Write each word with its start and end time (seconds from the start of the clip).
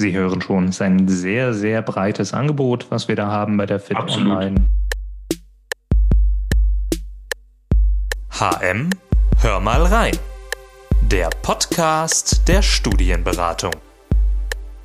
Sie 0.00 0.16
hören 0.16 0.40
schon, 0.40 0.68
es 0.68 0.76
ist 0.76 0.80
ein 0.80 1.08
sehr, 1.08 1.52
sehr 1.52 1.82
breites 1.82 2.32
Angebot, 2.32 2.90
was 2.90 3.06
wir 3.06 3.16
da 3.16 3.26
haben 3.26 3.58
bei 3.58 3.66
der 3.66 3.78
Fit 3.78 3.98
Absolut. 3.98 4.32
Online. 4.32 4.66
HM, 8.30 8.88
hör 9.42 9.60
mal 9.60 9.82
rein. 9.82 10.16
Der 11.02 11.28
Podcast 11.42 12.48
der 12.48 12.62
Studienberatung. 12.62 13.72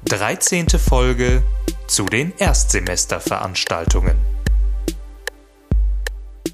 13. 0.09 0.67
Folge 0.71 1.41
zu 1.87 2.07
den 2.07 2.33
Erstsemesterveranstaltungen. 2.37 4.17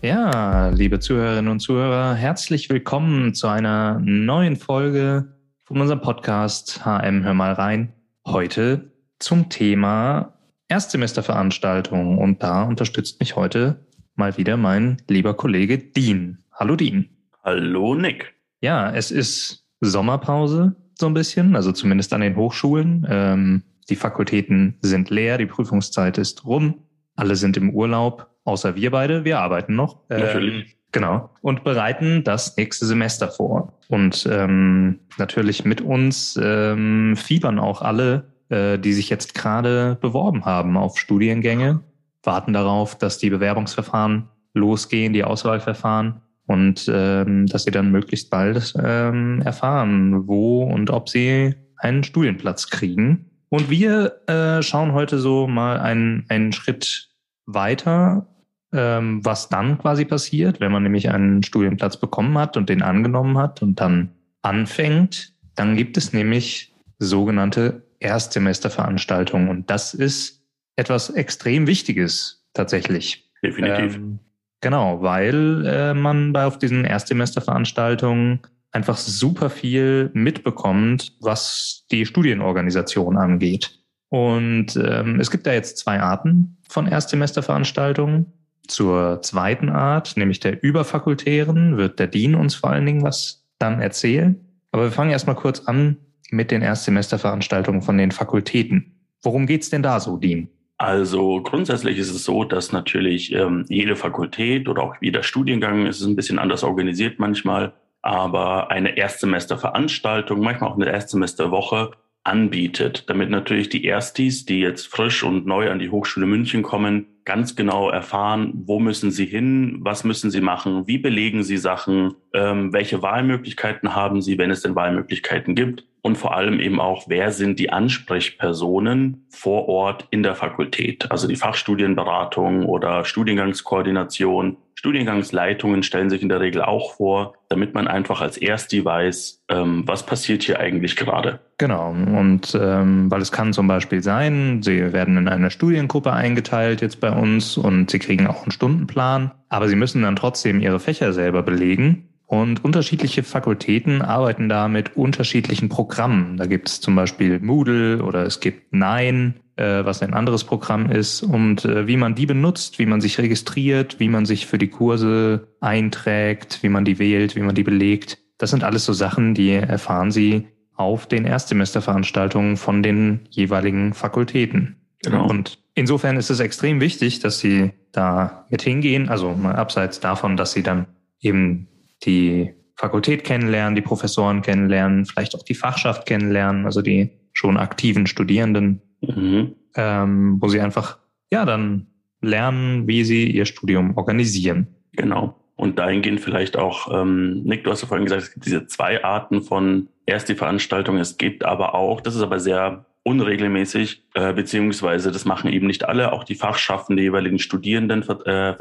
Ja, 0.03 0.69
liebe 0.69 0.99
Zuhörerinnen 0.99 1.49
und 1.51 1.61
Zuhörer, 1.61 2.13
herzlich 2.13 2.69
willkommen 2.69 3.33
zu 3.33 3.47
einer 3.47 3.99
neuen 4.03 4.55
Folge 4.55 5.33
von 5.63 5.81
unserem 5.81 6.01
Podcast 6.01 6.85
HM 6.85 7.23
Hör 7.23 7.33
mal 7.33 7.53
rein. 7.53 7.95
Heute 8.31 8.93
zum 9.19 9.49
Thema 9.49 10.37
Erstsemesterveranstaltungen. 10.69 12.17
Und 12.17 12.41
da 12.41 12.63
unterstützt 12.63 13.19
mich 13.19 13.35
heute 13.35 13.85
mal 14.15 14.37
wieder 14.37 14.55
mein 14.55 15.01
lieber 15.09 15.33
Kollege 15.33 15.77
Dean. 15.77 16.37
Hallo 16.53 16.77
Dean. 16.77 17.09
Hallo 17.43 17.93
Nick. 17.93 18.33
Ja, 18.61 18.89
es 18.89 19.11
ist 19.11 19.65
Sommerpause 19.81 20.77
so 20.97 21.07
ein 21.07 21.13
bisschen, 21.13 21.57
also 21.57 21.73
zumindest 21.73 22.13
an 22.13 22.21
den 22.21 22.37
Hochschulen. 22.37 23.05
Ähm, 23.09 23.63
die 23.89 23.97
Fakultäten 23.97 24.77
sind 24.79 25.09
leer, 25.09 25.37
die 25.37 25.45
Prüfungszeit 25.45 26.17
ist 26.17 26.45
rum, 26.45 26.85
alle 27.17 27.35
sind 27.35 27.57
im 27.57 27.71
Urlaub, 27.71 28.29
außer 28.45 28.77
wir 28.77 28.91
beide, 28.91 29.25
wir 29.25 29.39
arbeiten 29.39 29.75
noch. 29.75 30.09
Ähm, 30.09 30.21
Natürlich. 30.21 30.77
Genau. 30.91 31.29
Und 31.41 31.63
bereiten 31.63 32.23
das 32.23 32.57
nächste 32.57 32.85
Semester 32.85 33.29
vor. 33.29 33.73
Und 33.87 34.27
ähm, 34.29 34.99
natürlich 35.17 35.63
mit 35.63 35.81
uns 35.81 36.37
ähm, 36.41 37.15
fiebern 37.15 37.59
auch 37.59 37.81
alle, 37.81 38.31
äh, 38.49 38.77
die 38.77 38.93
sich 38.93 39.09
jetzt 39.09 39.33
gerade 39.33 39.97
beworben 40.01 40.45
haben 40.45 40.75
auf 40.75 40.99
Studiengänge, 40.99 41.81
warten 42.23 42.53
darauf, 42.53 42.97
dass 42.97 43.17
die 43.17 43.29
Bewerbungsverfahren 43.29 44.27
losgehen, 44.53 45.13
die 45.13 45.23
Auswahlverfahren 45.23 46.21
und 46.47 46.91
ähm, 46.93 47.47
dass 47.47 47.63
sie 47.63 47.71
dann 47.71 47.91
möglichst 47.91 48.29
bald 48.29 48.73
ähm, 48.83 49.41
erfahren, 49.43 50.27
wo 50.27 50.63
und 50.63 50.89
ob 50.89 51.07
sie 51.07 51.55
einen 51.77 52.03
Studienplatz 52.03 52.69
kriegen. 52.69 53.31
Und 53.49 53.69
wir 53.69 54.27
äh, 54.27 54.61
schauen 54.61 54.93
heute 54.93 55.19
so 55.19 55.47
mal 55.47 55.79
einen, 55.79 56.25
einen 56.29 56.51
Schritt 56.51 57.09
weiter, 57.45 58.27
ähm, 58.73 59.23
was 59.23 59.49
dann 59.49 59.77
quasi 59.77 60.05
passiert, 60.05 60.59
wenn 60.59 60.71
man 60.71 60.83
nämlich 60.83 61.09
einen 61.09 61.43
Studienplatz 61.43 61.97
bekommen 61.97 62.37
hat 62.37 62.57
und 62.57 62.69
den 62.69 62.81
angenommen 62.81 63.37
hat 63.37 63.61
und 63.61 63.79
dann 63.79 64.11
anfängt. 64.41 65.33
Dann 65.55 65.75
gibt 65.75 65.97
es 65.97 66.13
nämlich 66.13 66.73
sogenannte 66.99 67.83
Erstsemesterveranstaltungen 67.99 69.49
und 69.49 69.69
das 69.69 69.93
ist 69.93 70.43
etwas 70.75 71.09
extrem 71.09 71.67
Wichtiges 71.67 72.45
tatsächlich. 72.53 73.29
Definitiv. 73.43 73.95
Ähm, 73.95 74.19
genau, 74.61 75.01
weil 75.01 75.65
äh, 75.65 75.93
man 75.93 76.33
bei 76.33 76.45
auf 76.45 76.57
diesen 76.57 76.85
Erstsemesterveranstaltungen 76.85 78.41
einfach 78.71 78.97
super 78.97 79.49
viel 79.49 80.09
mitbekommt, 80.13 81.13
was 81.19 81.85
die 81.91 82.05
Studienorganisation 82.05 83.17
angeht. 83.17 83.79
Und 84.09 84.75
ähm, 84.75 85.19
es 85.19 85.31
gibt 85.31 85.45
da 85.45 85.53
jetzt 85.53 85.77
zwei 85.77 85.99
Arten 85.99 86.57
von 86.67 86.87
Erstsemesterveranstaltungen. 86.87 88.33
Zur 88.67 89.21
zweiten 89.21 89.69
Art, 89.69 90.15
nämlich 90.17 90.39
der 90.39 90.63
überfakultären, 90.63 91.77
wird 91.77 91.99
der 91.99 92.07
Dean 92.07 92.35
uns 92.35 92.55
vor 92.55 92.69
allen 92.69 92.85
Dingen 92.85 93.03
was 93.03 93.45
dann 93.59 93.81
erzählen. 93.81 94.39
Aber 94.71 94.83
wir 94.83 94.91
fangen 94.91 95.11
erstmal 95.11 95.35
kurz 95.35 95.61
an 95.61 95.97
mit 96.29 96.51
den 96.51 96.61
Erstsemesterveranstaltungen 96.61 97.81
von 97.81 97.97
den 97.97 98.11
Fakultäten. 98.11 98.93
Worum 99.21 99.45
geht's 99.45 99.69
denn 99.69 99.83
da 99.83 99.99
so, 99.99 100.17
Dean? 100.17 100.49
Also 100.77 101.43
grundsätzlich 101.43 101.99
ist 101.99 102.09
es 102.09 102.23
so, 102.23 102.43
dass 102.43 102.71
natürlich 102.71 103.33
ähm, 103.33 103.65
jede 103.69 103.95
Fakultät 103.95 104.67
oder 104.67 104.81
auch 104.81 104.95
jeder 104.99 105.21
Studiengang 105.21 105.85
ist 105.85 106.01
ein 106.01 106.15
bisschen 106.15 106.39
anders 106.39 106.63
organisiert 106.63 107.19
manchmal, 107.19 107.73
aber 108.01 108.71
eine 108.71 108.97
Erstsemesterveranstaltung, 108.97 110.41
manchmal 110.41 110.71
auch 110.71 110.75
eine 110.75 110.91
Erstsemesterwoche 110.91 111.91
anbietet, 112.23 113.09
damit 113.09 113.29
natürlich 113.29 113.69
die 113.69 113.85
Erstis, 113.85 114.45
die 114.45 114.59
jetzt 114.59 114.87
frisch 114.87 115.23
und 115.23 115.45
neu 115.45 115.69
an 115.69 115.77
die 115.77 115.89
Hochschule 115.89 116.25
München 116.25 116.63
kommen, 116.63 117.05
ganz 117.25 117.55
genau 117.55 117.89
erfahren, 117.89 118.51
wo 118.65 118.79
müssen 118.79 119.11
sie 119.11 119.25
hin, 119.25 119.79
was 119.81 120.03
müssen 120.03 120.31
sie 120.31 120.41
machen, 120.41 120.87
wie 120.87 120.97
belegen 120.97 121.43
sie 121.43 121.57
Sachen, 121.57 122.15
ähm, 122.33 122.73
welche 122.73 123.01
Wahlmöglichkeiten 123.01 123.95
haben 123.95 124.21
sie, 124.21 124.37
wenn 124.37 124.51
es 124.51 124.61
denn 124.61 124.75
Wahlmöglichkeiten 124.75 125.55
gibt 125.55 125.85
und 126.01 126.17
vor 126.17 126.35
allem 126.35 126.59
eben 126.59 126.79
auch, 126.79 127.05
wer 127.07 127.31
sind 127.31 127.59
die 127.59 127.71
Ansprechpersonen 127.71 129.25
vor 129.29 129.67
Ort 129.69 130.07
in 130.09 130.23
der 130.23 130.35
Fakultät, 130.35 131.11
also 131.11 131.27
die 131.27 131.35
Fachstudienberatung 131.35 132.65
oder 132.65 133.05
Studiengangskoordination. 133.05 134.57
Studiengangsleitungen 134.73 135.83
stellen 135.83 136.09
sich 136.09 136.23
in 136.23 136.29
der 136.29 136.39
Regel 136.39 136.63
auch 136.63 136.95
vor, 136.95 137.35
damit 137.49 137.75
man 137.75 137.87
einfach 137.87 138.19
als 138.19 138.37
Ersti 138.37 138.83
weiß, 138.83 139.43
ähm, 139.49 139.83
was 139.85 140.05
passiert 140.05 140.41
hier 140.41 140.59
eigentlich 140.59 140.95
gerade. 140.95 141.39
Genau, 141.59 141.91
und 141.91 142.57
ähm, 142.59 143.11
weil 143.11 143.21
es 143.21 143.31
kann 143.31 143.53
zum 143.53 143.67
Beispiel 143.67 144.01
sein, 144.01 144.63
sie 144.63 144.93
werden 144.93 145.17
in 145.17 145.27
eine 145.27 145.51
Studiengruppe 145.51 146.11
eingeteilt 146.11 146.81
jetzt 146.81 146.99
bei 146.99 147.11
uns 147.11 147.57
und 147.57 147.91
sie 147.91 147.99
kriegen 147.99 148.25
auch 148.25 148.41
einen 148.41 148.51
Stundenplan, 148.51 149.31
aber 149.49 149.67
sie 149.67 149.75
müssen 149.75 150.01
dann 150.01 150.15
trotzdem 150.15 150.59
ihre 150.61 150.79
Fächer 150.79 151.13
selber 151.13 151.43
belegen. 151.43 152.07
Und 152.31 152.63
unterschiedliche 152.63 153.23
Fakultäten 153.23 154.01
arbeiten 154.01 154.47
da 154.47 154.69
mit 154.69 154.95
unterschiedlichen 154.95 155.67
Programmen. 155.67 156.37
Da 156.37 156.45
gibt 156.45 156.69
es 156.69 156.79
zum 156.79 156.95
Beispiel 156.95 157.41
Moodle 157.41 158.01
oder 158.01 158.25
es 158.25 158.39
gibt 158.39 158.71
Nine, 158.71 159.33
äh, 159.57 159.83
was 159.83 160.01
ein 160.01 160.13
anderes 160.13 160.45
Programm 160.45 160.89
ist. 160.89 161.23
Und 161.23 161.65
äh, 161.65 161.87
wie 161.87 161.97
man 161.97 162.15
die 162.15 162.25
benutzt, 162.25 162.79
wie 162.79 162.85
man 162.85 163.01
sich 163.01 163.17
registriert, 163.17 163.99
wie 163.99 164.07
man 164.07 164.25
sich 164.25 164.47
für 164.47 164.57
die 164.57 164.69
Kurse 164.69 165.49
einträgt, 165.59 166.59
wie 166.63 166.69
man 166.69 166.85
die 166.85 166.99
wählt, 166.99 167.35
wie 167.35 167.41
man 167.41 167.53
die 167.53 167.63
belegt, 167.63 168.17
das 168.37 168.51
sind 168.51 168.63
alles 168.63 168.85
so 168.85 168.93
Sachen, 168.93 169.33
die 169.33 169.51
erfahren 169.51 170.09
Sie 170.09 170.47
auf 170.73 171.07
den 171.07 171.25
Erstsemesterveranstaltungen 171.25 172.55
von 172.55 172.81
den 172.81 173.27
jeweiligen 173.29 173.93
Fakultäten. 173.93 174.77
Genau. 175.03 175.27
Und 175.27 175.59
insofern 175.75 176.15
ist 176.15 176.29
es 176.29 176.39
extrem 176.39 176.79
wichtig, 176.79 177.19
dass 177.19 177.39
Sie 177.39 177.73
da 177.91 178.45
mit 178.49 178.61
hingehen. 178.61 179.09
Also 179.09 179.33
mal 179.33 179.57
abseits 179.57 179.99
davon, 179.99 180.37
dass 180.37 180.53
Sie 180.53 180.63
dann 180.63 180.87
eben 181.19 181.67
die 182.05 182.53
Fakultät 182.75 183.23
kennenlernen, 183.23 183.75
die 183.75 183.81
Professoren 183.81 184.41
kennenlernen, 184.41 185.05
vielleicht 185.05 185.35
auch 185.35 185.43
die 185.43 185.53
Fachschaft 185.55 186.05
kennenlernen, 186.05 186.65
also 186.65 186.81
die 186.81 187.11
schon 187.33 187.57
aktiven 187.57 188.07
Studierenden, 188.07 188.81
Mhm. 189.01 189.55
ähm, 189.75 190.37
wo 190.39 190.47
sie 190.47 190.59
einfach 190.61 190.99
ja 191.31 191.45
dann 191.45 191.87
lernen, 192.21 192.87
wie 192.87 193.03
sie 193.03 193.29
ihr 193.29 193.45
Studium 193.45 193.97
organisieren. 193.97 194.67
Genau. 194.93 195.37
Und 195.55 195.79
dahingehend 195.79 196.21
vielleicht 196.21 196.57
auch, 196.57 196.91
ähm, 196.93 197.43
Nick, 197.43 197.63
du 197.63 197.71
hast 197.71 197.81
ja 197.81 197.87
vorhin 197.87 198.05
gesagt, 198.05 198.23
es 198.23 198.33
gibt 198.33 198.45
diese 198.45 198.67
zwei 198.67 199.03
Arten 199.03 199.41
von 199.41 199.89
Ersti-Veranstaltungen. 200.07 200.99
Es 200.99 201.17
gibt 201.17 201.45
aber 201.45 201.75
auch, 201.75 202.01
das 202.01 202.15
ist 202.15 202.21
aber 202.21 202.39
sehr 202.39 202.85
unregelmäßig, 203.03 204.03
äh, 204.13 204.33
beziehungsweise 204.33 205.11
das 205.11 205.23
machen 205.23 205.51
eben 205.51 205.67
nicht 205.67 205.87
alle, 205.87 206.11
auch 206.11 206.25
die 206.25 206.35
Fachschaften 206.35 206.97
der 206.97 207.05
jeweiligen 207.05 207.39
Studierenden, 207.39 208.01
äh, 208.25 208.53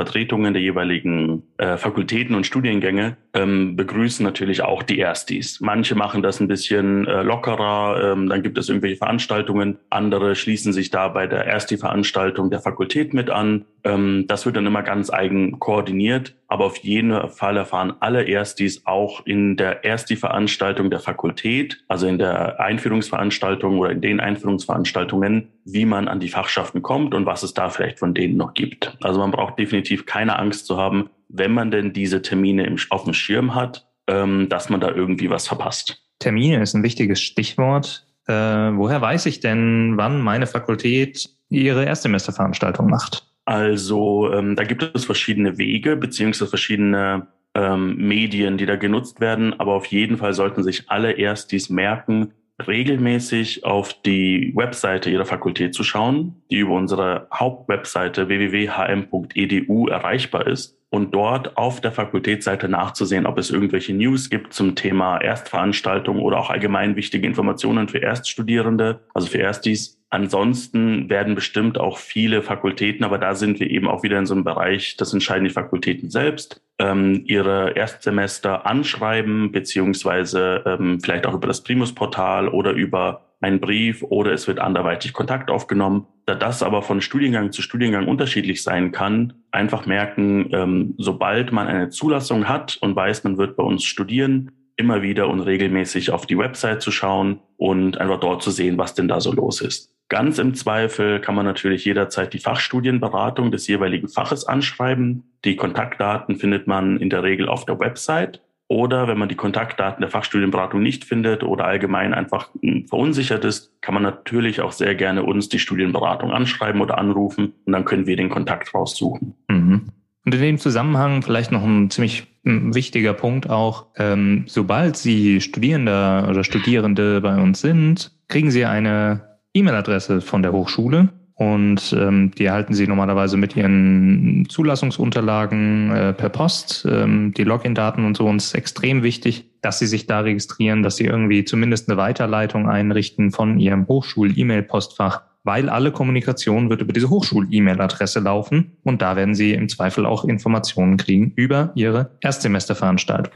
der 0.53 0.63
jeweiligen 0.63 1.43
äh, 1.59 1.77
Fakultäten 1.77 2.37
und 2.37 2.47
Studiengänge 2.47 3.17
ähm, 3.35 3.75
begrüßen 3.75 4.25
natürlich 4.25 4.63
auch 4.63 4.85
die 4.85 5.01
Erstis. 5.01 5.61
Manche 5.61 5.97
machen 5.97 6.23
das 6.23 6.39
ein 6.39 6.47
bisschen 6.47 7.05
lockerer, 7.05 8.13
ähm, 8.13 8.29
dann 8.29 8.43
gibt 8.43 8.59
es 8.59 8.69
irgendwelche 8.69 8.97
Veranstaltungen, 8.97 9.79
andere 9.91 10.37
schließen 10.37 10.73
sich 10.73 10.91
da 10.91 11.09
bei 11.09 11.27
der 11.27 11.47
Ersti-Veranstaltung 11.47 12.51
der 12.51 12.61
Fakultät 12.61 13.13
mit 13.13 13.29
an. 13.31 13.65
Ähm, 13.83 14.27
das 14.29 14.47
wird 14.47 14.57
dann 14.57 14.67
immer 14.67 14.83
ganz 14.83 15.11
eigen 15.11 15.59
koordiniert, 15.59 16.35
aber 16.49 16.67
auf 16.67 16.77
jeden 16.79 17.29
Fall 17.29 17.57
erfahren 17.57 17.95
alle 18.01 18.25
Erstis 18.25 18.83
auch 18.85 19.27
in 19.27 19.57
der 19.57 19.85
Ersti-Veranstaltung 19.85 20.91
der 20.91 21.01
Fakultät, 21.01 21.83
also 21.89 22.07
in 22.07 22.19
der 22.19 22.61
Einführungsveranstaltung 22.61 23.79
oder 23.79 23.91
in 23.91 24.01
den 24.01 24.21
Einführungsveranstaltungen, 24.21 25.40
wie 25.65 25.85
man 25.85 26.09
an 26.09 26.21
die 26.21 26.29
Fachschaften 26.29 26.83
kommt 26.83 27.15
und 27.15 27.27
was 27.27 27.43
es 27.43 27.55
da 27.55 27.69
vielleicht 27.69 27.99
von 27.99 28.15
denen 28.15 28.37
noch 28.37 28.55
gibt. 28.55 28.97
Also 29.03 29.21
man 29.21 29.31
braucht 29.31 29.59
definitiv 29.59 30.07
keine 30.07 30.39
Angst 30.39 30.67
zu 30.67 30.77
haben, 30.77 31.11
wenn 31.29 31.53
man 31.53 31.71
denn 31.71 31.93
diese 31.93 32.23
Termine 32.23 32.67
im, 32.67 32.77
auf 32.91 33.05
dem 33.05 33.15
Schirm 33.15 33.55
hat, 33.55 33.89
ähm, 34.07 34.49
dass 34.49 34.71
man 34.71 34.81
da 34.81 34.91
irgendwie 34.91 35.31
was 35.31 35.47
verpasst. 35.47 36.03
Termine 36.19 36.63
ist 36.63 36.75
ein 36.75 36.83
wichtiges 36.83 37.21
Stichwort. 37.21 38.07
Äh, 38.27 38.33
woher 38.33 39.01
weiß 39.01 39.27
ich 39.27 39.41
denn, 39.41 39.95
wann 39.97 40.21
meine 40.21 40.47
Fakultät 40.47 41.31
ihre 41.49 41.85
Erstsemesterveranstaltung 41.85 42.89
macht? 42.89 43.27
Also 43.45 44.33
ähm, 44.33 44.55
da 44.55 44.65
gibt 44.65 44.89
es 44.95 45.05
verschiedene 45.05 45.59
Wege 45.59 45.97
beziehungsweise 45.97 46.49
verschiedene 46.49 47.29
ähm, 47.55 47.97
Medien, 47.97 48.59
die 48.59 48.67
da 48.67 48.77
genutzt 48.77 49.21
werden. 49.21 49.59
Aber 49.59 49.75
auf 49.75 49.87
jeden 49.87 50.19
Fall 50.19 50.35
sollten 50.35 50.63
sich 50.63 50.89
alle 50.89 51.13
Erstis 51.13 51.71
merken, 51.71 52.33
regelmäßig 52.69 53.65
auf 53.65 53.95
die 54.03 54.53
Webseite 54.55 55.11
Ihrer 55.11 55.27
Fakultät 55.27 55.75
zu 55.75 55.85
schauen, 55.85 56.43
die 56.51 56.59
über 56.59 56.75
unsere 56.75 57.29
Hauptwebseite 57.33 58.29
www.hm.edu 58.29 59.89
erreichbar 59.89 60.47
ist 60.47 60.80
und 60.91 61.15
dort 61.15 61.57
auf 61.57 61.81
der 61.81 61.93
Fakultätsseite 61.93 62.69
nachzusehen, 62.69 63.27
ob 63.27 63.39
es 63.39 63.51
irgendwelche 63.51 63.95
News 63.95 64.29
gibt 64.29 64.53
zum 64.53 64.75
Thema 64.75 65.19
Erstveranstaltung 65.19 66.21
oder 66.21 66.39
auch 66.39 66.51
allgemein 66.51 66.97
wichtige 66.97 67.27
Informationen 67.27 67.89
für 67.89 67.99
Erststudierende, 67.99 69.01
also 69.15 69.29
für 69.29 69.39
Erstis. 69.39 69.97
Ansonsten 70.13 71.09
werden 71.09 71.37
bestimmt 71.37 71.79
auch 71.79 71.99
viele 71.99 72.43
Fakultäten, 72.43 73.05
aber 73.05 73.19
da 73.19 73.37
sind 73.37 73.61
wir 73.61 73.71
eben 73.71 73.89
auch 73.89 74.03
wieder 74.03 74.19
in 74.19 74.27
so 74.27 74.35
einem 74.35 74.43
Bereich, 74.43 74.97
das 74.97 75.13
entscheiden 75.13 75.45
die 75.45 75.51
Fakultäten 75.51 76.11
selbst, 76.11 76.61
ähm, 76.81 77.23
ihre 77.27 77.77
Erstsemester 77.77 78.67
anschreiben, 78.67 79.53
beziehungsweise 79.53 80.65
ähm, 80.67 80.99
vielleicht 81.01 81.27
auch 81.27 81.35
über 81.35 81.47
das 81.47 81.63
Primus-Portal 81.63 82.49
oder 82.49 82.73
über 82.73 83.30
einen 83.41 83.61
Brief 83.61 84.03
oder 84.03 84.33
es 84.33 84.47
wird 84.47 84.59
anderweitig 84.59 85.13
Kontakt 85.13 85.51
aufgenommen. 85.51 86.07
Da 86.27 86.35
das 86.35 86.63
aber 86.63 86.83
von 86.83 87.01
Studiengang 87.01 87.53
zu 87.53 87.63
Studiengang 87.63 88.07
unterschiedlich 88.07 88.63
sein 88.63 88.93
kann, 88.93 89.33
einfach 89.51 89.87
merken, 89.87 90.51
ähm, 90.53 90.95
sobald 90.99 91.51
man 91.53 91.67
eine 91.67 91.89
Zulassung 91.89 92.49
hat 92.49 92.79
und 92.81 92.95
weiß, 92.95 93.25
man 93.25 93.39
wird 93.39 93.57
bei 93.57 93.63
uns 93.63 93.85
studieren, 93.85 94.53
immer 94.77 95.03
wieder 95.03 95.29
und 95.29 95.41
regelmäßig 95.41 96.11
auf 96.11 96.27
die 96.27 96.39
Website 96.39 96.83
zu 96.83 96.91
schauen 96.91 97.41
und 97.57 97.99
einfach 97.99 98.21
dort 98.21 98.43
zu 98.43 98.51
sehen, 98.51 98.79
was 98.79 98.95
denn 98.95 99.09
da 99.09 99.21
so 99.21 99.33
los 99.33 99.61
ist. 99.61 99.95
Ganz 100.09 100.39
im 100.39 100.55
Zweifel 100.55 101.21
kann 101.21 101.37
man 101.37 101.47
natürlich 101.47 101.85
jederzeit 101.85 102.33
die 102.33 102.41
Fachstudienberatung 102.41 103.53
des 103.53 103.69
jeweiligen 103.69 104.09
Faches 104.09 104.45
anschreiben. 104.45 105.35
Die 105.45 105.55
Kontaktdaten 105.55 106.37
findet 106.37 106.67
man 106.67 106.97
in 106.97 107.11
der 107.11 107.23
Regel 107.23 107.49
auf 107.49 107.65
der 107.65 107.79
Website. 107.79 108.41
Oder 108.71 109.09
wenn 109.09 109.19
man 109.19 109.29
die 109.29 109.35
Kontaktdaten 109.35 110.01
der 110.01 110.11
Fachstudienberatung 110.11 110.81
nicht 110.81 111.05
findet 111.05 111.43
oder 111.43 111.65
allgemein 111.65 112.15
einfach 112.15 112.51
hm, 112.63 112.87
verunsichert 112.87 113.45
ist, 113.45 113.73
kann 113.81 113.95
man 113.95 114.05
natürlich 114.05 114.61
auch 114.61 114.71
sehr 114.71 114.95
gerne 114.95 115.25
uns 115.25 115.49
die 115.49 115.59
Studienberatung 115.59 116.31
anschreiben 116.31 116.81
oder 116.81 116.97
anrufen 116.97 117.55
und 117.65 117.73
dann 117.73 117.85
können 117.85 118.07
wir 118.07 118.15
den 118.15 118.29
Kontakt 118.31 118.73
raussuchen. 118.73 119.35
Mhm. 119.49 119.89
Und 120.25 120.35
in 120.35 120.41
dem 120.41 120.59
Zusammenhang 120.59 121.23
vielleicht 121.23 121.51
noch 121.51 121.65
ein 121.65 121.91
ziemlich 121.91 122.29
hm, 122.45 122.73
wichtiger 122.73 123.13
Punkt 123.13 123.51
auch, 123.51 123.87
ähm, 123.97 124.45
sobald 124.47 124.97
Sie 124.97 125.41
Studierender 125.41 126.29
oder 126.31 126.45
Studierende 126.45 127.21
bei 127.21 127.43
uns 127.43 127.61
sind, 127.61 128.13
kriegen 128.29 128.53
Sie 128.53 128.67
eine 128.67 129.39
E-Mail-Adresse 129.53 130.21
von 130.21 130.43
der 130.43 130.53
Hochschule 130.53 131.09
und 131.41 131.97
ähm, 131.99 132.33
die 132.33 132.45
erhalten 132.45 132.75
Sie 132.75 132.87
normalerweise 132.87 133.39
mit 133.39 133.57
Ihren 133.57 134.47
Zulassungsunterlagen 134.51 135.91
äh, 135.91 136.13
per 136.13 136.29
Post. 136.29 136.87
Ähm, 136.87 137.33
die 137.33 137.45
Login-Daten 137.45 138.05
und 138.05 138.15
so 138.15 138.27
uns 138.27 138.49
ist 138.49 138.55
extrem 138.55 139.03
wichtig, 139.03 139.47
dass 139.63 139.79
Sie 139.79 139.87
sich 139.87 140.07
da 140.07 140.21
registrieren, 140.21 140.83
dass 140.83 140.97
Sie 140.97 141.07
irgendwie 141.07 141.47
zumindest 141.47 141.89
eine 141.89 141.97
Weiterleitung 141.97 142.69
einrichten 142.69 143.31
von 143.31 143.59
Ihrem 143.59 143.89
Hochschul-E-Mail-Postfach, 143.89 145.23
weil 145.43 145.71
alle 145.71 145.93
Kommunikation 145.93 146.69
wird 146.69 146.83
über 146.83 146.93
diese 146.93 147.09
Hochschul-E-Mail-Adresse 147.09 148.21
laufen 148.21 148.73
und 148.83 149.01
da 149.01 149.17
werden 149.17 149.35
Sie 149.35 149.55
im 149.55 149.71
Zweifel 149.71 150.05
auch 150.05 150.27
Informationen 150.27 150.99
kriegen 150.99 151.33
über 151.37 151.73
Ihre 151.75 152.11
Erstsemesterveranstaltung. 152.21 153.33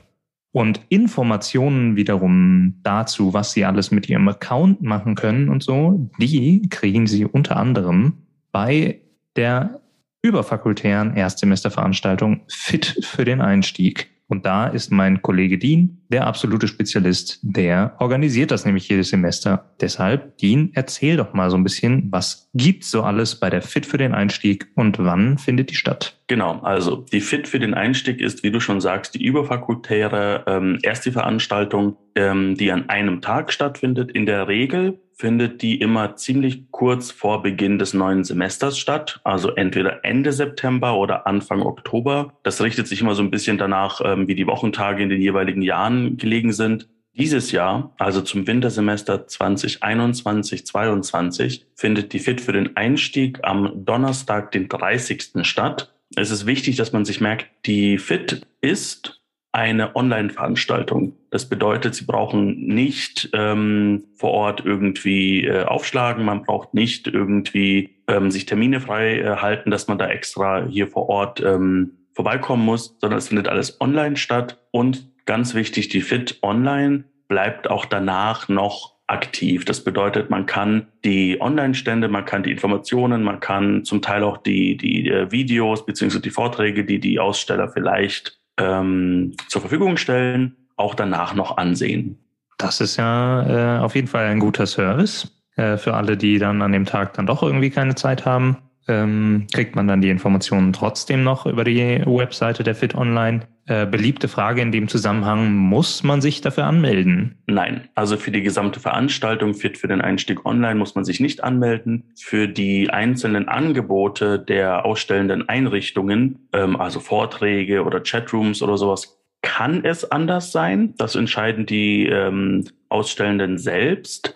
Und 0.54 0.82
Informationen 0.88 1.96
wiederum 1.96 2.74
dazu, 2.84 3.34
was 3.34 3.52
Sie 3.52 3.64
alles 3.64 3.90
mit 3.90 4.08
Ihrem 4.08 4.28
Account 4.28 4.82
machen 4.82 5.16
können 5.16 5.48
und 5.48 5.64
so, 5.64 6.08
die 6.20 6.68
kriegen 6.68 7.08
Sie 7.08 7.24
unter 7.24 7.56
anderem 7.56 8.18
bei 8.52 9.00
der 9.34 9.80
überfakultären 10.22 11.16
Erstsemesterveranstaltung 11.16 12.42
Fit 12.46 13.00
für 13.02 13.24
den 13.24 13.40
Einstieg. 13.40 14.13
Und 14.34 14.44
da 14.44 14.66
ist 14.66 14.90
mein 14.90 15.22
Kollege 15.22 15.58
Dean 15.58 15.98
der 16.08 16.26
absolute 16.26 16.66
Spezialist. 16.66 17.38
Der 17.42 17.94
organisiert 18.00 18.50
das 18.50 18.64
nämlich 18.64 18.88
jedes 18.88 19.10
Semester. 19.10 19.70
Deshalb, 19.80 20.38
Dean, 20.38 20.70
erzähl 20.74 21.16
doch 21.16 21.34
mal 21.34 21.50
so 21.50 21.56
ein 21.56 21.62
bisschen, 21.62 22.08
was 22.10 22.50
gibt's 22.52 22.90
so 22.90 23.04
alles 23.04 23.38
bei 23.38 23.48
der 23.48 23.62
Fit 23.62 23.86
für 23.86 23.96
den 23.96 24.12
Einstieg 24.12 24.66
und 24.74 24.98
wann 24.98 25.38
findet 25.38 25.70
die 25.70 25.76
statt? 25.76 26.18
Genau, 26.26 26.58
also 26.62 26.96
die 26.96 27.20
Fit 27.20 27.46
für 27.46 27.60
den 27.60 27.74
Einstieg 27.74 28.20
ist, 28.20 28.42
wie 28.42 28.50
du 28.50 28.58
schon 28.58 28.80
sagst, 28.80 29.14
die 29.14 29.24
überfakultäre 29.24 30.42
ähm, 30.48 30.78
erste 30.82 31.12
Veranstaltung, 31.12 31.96
ähm, 32.14 32.56
die 32.56 32.70
an 32.70 32.88
einem 32.88 33.20
Tag 33.20 33.52
stattfindet. 33.52 34.10
In 34.10 34.26
der 34.26 34.48
Regel 34.48 34.98
findet 35.12 35.62
die 35.62 35.80
immer 35.80 36.16
ziemlich 36.16 36.70
kurz 36.70 37.10
vor 37.10 37.42
Beginn 37.42 37.78
des 37.78 37.94
neuen 37.94 38.24
Semesters 38.24 38.78
statt, 38.78 39.20
also 39.24 39.50
entweder 39.50 40.04
Ende 40.04 40.32
September 40.32 40.96
oder 40.96 41.26
Anfang 41.26 41.62
Oktober. 41.62 42.32
Das 42.42 42.60
richtet 42.60 42.88
sich 42.88 43.00
immer 43.00 43.14
so 43.14 43.22
ein 43.22 43.30
bisschen 43.30 43.58
danach, 43.58 44.00
ähm, 44.04 44.28
wie 44.28 44.34
die 44.34 44.46
Wochentage 44.46 45.02
in 45.02 45.08
den 45.08 45.20
jeweiligen 45.20 45.62
Jahren 45.62 46.16
gelegen 46.16 46.52
sind. 46.52 46.88
Dieses 47.16 47.52
Jahr, 47.52 47.94
also 47.98 48.22
zum 48.22 48.46
Wintersemester 48.48 49.28
2021, 49.28 50.66
22, 50.66 51.66
findet 51.76 52.12
die 52.12 52.18
FIT 52.18 52.40
für 52.40 52.52
den 52.52 52.76
Einstieg 52.76 53.38
am 53.44 53.84
Donnerstag, 53.84 54.50
den 54.50 54.68
30. 54.68 55.46
statt. 55.46 55.94
Es 56.16 56.32
ist 56.32 56.44
wichtig, 56.44 56.74
dass 56.74 56.92
man 56.92 57.04
sich 57.04 57.20
merkt, 57.20 57.46
die 57.66 57.98
FIT 57.98 58.42
ist 58.60 59.23
eine 59.54 59.94
Online-Veranstaltung. 59.94 61.16
Das 61.30 61.48
bedeutet, 61.48 61.94
Sie 61.94 62.04
brauchen 62.04 62.66
nicht 62.66 63.30
ähm, 63.34 64.04
vor 64.16 64.32
Ort 64.32 64.64
irgendwie 64.64 65.44
äh, 65.44 65.62
aufschlagen, 65.62 66.24
man 66.24 66.42
braucht 66.42 66.74
nicht 66.74 67.06
irgendwie 67.06 67.96
ähm, 68.08 68.32
sich 68.32 68.46
Termine 68.46 68.80
frei 68.80 69.20
äh, 69.20 69.36
halten, 69.36 69.70
dass 69.70 69.86
man 69.86 69.96
da 69.96 70.08
extra 70.08 70.66
hier 70.66 70.88
vor 70.88 71.08
Ort 71.08 71.40
ähm, 71.40 71.92
vorbeikommen 72.14 72.64
muss, 72.64 72.96
sondern 73.00 73.18
es 73.18 73.28
findet 73.28 73.46
alles 73.46 73.80
online 73.80 74.16
statt. 74.16 74.60
Und 74.72 75.08
ganz 75.24 75.54
wichtig, 75.54 75.88
die 75.88 76.00
Fit 76.00 76.38
Online 76.42 77.04
bleibt 77.28 77.70
auch 77.70 77.84
danach 77.84 78.48
noch 78.48 78.94
aktiv. 79.06 79.64
Das 79.64 79.84
bedeutet, 79.84 80.30
man 80.30 80.46
kann 80.46 80.88
die 81.04 81.40
Online-Stände, 81.40 82.08
man 82.08 82.24
kann 82.24 82.42
die 82.42 82.50
Informationen, 82.50 83.22
man 83.22 83.38
kann 83.38 83.84
zum 83.84 84.02
Teil 84.02 84.24
auch 84.24 84.38
die, 84.38 84.76
die 84.76 85.08
äh, 85.08 85.30
Videos 85.30 85.86
beziehungsweise 85.86 86.22
die 86.22 86.30
Vorträge, 86.30 86.84
die 86.84 86.98
die 86.98 87.20
Aussteller 87.20 87.68
vielleicht 87.68 88.40
ähm, 88.58 89.34
zur 89.48 89.60
Verfügung 89.60 89.96
stellen, 89.96 90.56
auch 90.76 90.94
danach 90.94 91.34
noch 91.34 91.56
ansehen. 91.56 92.18
Das 92.58 92.80
ist 92.80 92.96
ja 92.96 93.78
äh, 93.78 93.80
auf 93.80 93.94
jeden 93.94 94.08
Fall 94.08 94.26
ein 94.26 94.40
guter 94.40 94.66
Service 94.66 95.30
äh, 95.56 95.76
für 95.76 95.94
alle, 95.94 96.16
die 96.16 96.38
dann 96.38 96.62
an 96.62 96.72
dem 96.72 96.84
Tag 96.84 97.14
dann 97.14 97.26
doch 97.26 97.42
irgendwie 97.42 97.70
keine 97.70 97.94
Zeit 97.94 98.24
haben. 98.24 98.58
Ähm, 98.86 99.46
kriegt 99.52 99.76
man 99.76 99.88
dann 99.88 100.02
die 100.02 100.10
Informationen 100.10 100.72
trotzdem 100.72 101.24
noch 101.24 101.46
über 101.46 101.64
die 101.64 102.02
Webseite 102.04 102.62
der 102.62 102.74
Fit 102.74 102.94
Online. 102.94 103.40
Äh, 103.66 103.86
beliebte 103.86 104.28
Frage 104.28 104.60
in 104.60 104.72
dem 104.72 104.88
Zusammenhang, 104.88 105.54
muss 105.54 106.02
man 106.02 106.20
sich 106.20 106.42
dafür 106.42 106.66
anmelden? 106.66 107.38
Nein, 107.46 107.88
also 107.94 108.18
für 108.18 108.30
die 108.30 108.42
gesamte 108.42 108.78
Veranstaltung 108.78 109.54
Fit 109.54 109.78
für 109.78 109.88
den 109.88 110.02
Einstieg 110.02 110.44
online 110.44 110.74
muss 110.74 110.94
man 110.94 111.06
sich 111.06 111.18
nicht 111.18 111.42
anmelden. 111.42 112.04
Für 112.20 112.46
die 112.46 112.90
einzelnen 112.90 113.48
Angebote 113.48 114.38
der 114.38 114.84
ausstellenden 114.84 115.48
Einrichtungen, 115.48 116.48
ähm, 116.52 116.78
also 116.78 117.00
Vorträge 117.00 117.84
oder 117.84 118.00
Chatrooms 118.00 118.60
oder 118.60 118.76
sowas, 118.76 119.18
kann 119.40 119.82
es 119.82 120.10
anders 120.10 120.52
sein. 120.52 120.92
Das 120.98 121.14
entscheiden 121.14 121.64
die 121.64 122.06
ähm, 122.06 122.64
Ausstellenden 122.90 123.56
selbst. 123.56 124.34